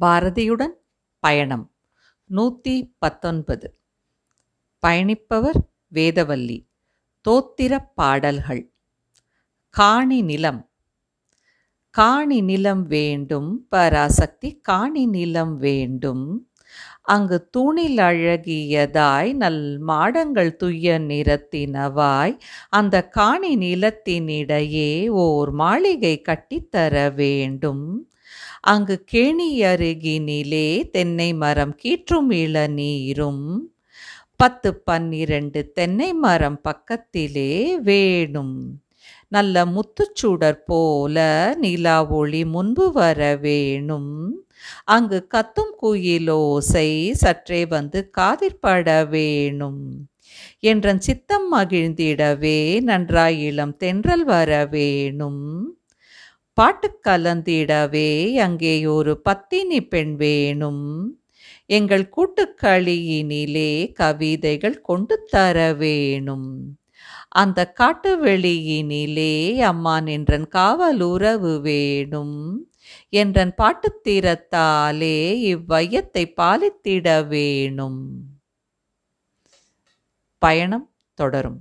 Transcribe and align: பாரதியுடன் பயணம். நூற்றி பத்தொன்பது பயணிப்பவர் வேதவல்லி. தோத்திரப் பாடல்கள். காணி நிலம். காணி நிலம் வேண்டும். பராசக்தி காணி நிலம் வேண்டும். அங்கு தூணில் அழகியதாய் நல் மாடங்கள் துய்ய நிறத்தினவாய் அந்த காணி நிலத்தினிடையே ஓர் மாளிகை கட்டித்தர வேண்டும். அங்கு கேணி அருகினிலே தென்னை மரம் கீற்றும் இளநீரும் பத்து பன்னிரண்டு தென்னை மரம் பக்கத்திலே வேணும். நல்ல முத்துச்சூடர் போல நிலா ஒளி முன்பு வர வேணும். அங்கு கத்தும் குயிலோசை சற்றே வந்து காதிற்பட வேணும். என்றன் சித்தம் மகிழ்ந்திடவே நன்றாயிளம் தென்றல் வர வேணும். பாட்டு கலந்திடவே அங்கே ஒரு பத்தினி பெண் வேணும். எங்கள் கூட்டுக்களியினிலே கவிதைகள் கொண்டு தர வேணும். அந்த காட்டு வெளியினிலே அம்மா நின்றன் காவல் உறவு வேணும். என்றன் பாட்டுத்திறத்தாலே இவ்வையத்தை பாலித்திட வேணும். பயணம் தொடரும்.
பாரதியுடன் 0.00 0.74
பயணம். 1.18 1.72
நூற்றி 2.24 2.94
பத்தொன்பது 2.98 3.78
பயணிப்பவர் 4.82 5.60
வேதவல்லி. 5.94 6.66
தோத்திரப் 7.28 7.90
பாடல்கள். 7.94 8.72
காணி 9.70 10.22
நிலம். 10.22 10.70
காணி 11.90 12.40
நிலம் 12.40 12.86
வேண்டும். 12.86 13.66
பராசக்தி 13.68 14.58
காணி 14.62 15.06
நிலம் 15.06 15.56
வேண்டும். 15.56 16.50
அங்கு 17.02 17.50
தூணில் 17.50 17.96
அழகியதாய் 17.96 19.32
நல் 19.32 19.78
மாடங்கள் 19.78 20.56
துய்ய 20.56 20.98
நிறத்தினவாய் 20.98 22.38
அந்த 22.68 23.08
காணி 23.08 23.56
நிலத்தினிடையே 23.56 25.08
ஓர் 25.08 25.50
மாளிகை 25.50 26.22
கட்டித்தர 26.28 27.14
வேண்டும். 27.14 28.10
அங்கு 28.60 29.04
கேணி 29.12 29.50
அருகினிலே 29.58 30.90
தென்னை 30.90 31.34
மரம் 31.34 31.76
கீற்றும் 31.84 32.30
இளநீரும் 32.30 33.58
பத்து 34.36 34.74
பன்னிரண்டு 34.74 35.72
தென்னை 35.72 36.12
மரம் 36.12 36.60
பக்கத்திலே 36.60 37.78
வேணும். 37.78 38.82
நல்ல 39.28 39.64
முத்துச்சூடர் 39.64 40.58
போல 40.66 41.16
நிலா 41.58 42.08
ஒளி 42.08 42.44
முன்பு 42.44 42.92
வர 42.92 43.36
வேணும். 43.36 44.44
அங்கு 44.84 45.26
கத்தும் 45.34 45.72
குயிலோசை 45.82 47.10
சற்றே 47.10 47.66
வந்து 47.66 48.10
காதிற்பட 48.10 49.04
வேணும். 49.04 50.08
என்றன் 50.60 51.00
சித்தம் 51.00 51.52
மகிழ்ந்திடவே 51.52 52.58
நன்றாயிளம் 52.80 53.76
தென்றல் 53.76 54.24
வர 54.24 54.66
வேணும். 54.66 55.42
பாட்டு 56.54 57.00
கலந்திடவே 57.08 58.34
அங்கே 58.36 58.86
ஒரு 58.86 59.20
பத்தினி 59.20 59.86
பெண் 59.86 60.16
வேணும். 60.16 60.84
எங்கள் 61.66 62.10
கூட்டுக்களியினிலே 62.16 63.92
கவிதைகள் 63.92 64.80
கொண்டு 64.80 65.22
தர 65.30 65.72
வேணும். 65.74 66.78
அந்த 67.28 67.72
காட்டு 67.72 68.24
வெளியினிலே 68.24 69.56
அம்மா 69.58 70.00
நின்றன் 70.00 70.48
காவல் 70.48 71.00
உறவு 71.00 71.60
வேணும். 71.60 72.36
என்றன் 73.08 73.54
பாட்டுத்திறத்தாலே 73.58 75.16
இவ்வையத்தை 75.52 76.24
பாலித்திட 76.36 77.26
வேணும். 77.26 78.02
பயணம் 80.38 80.92
தொடரும். 81.14 81.60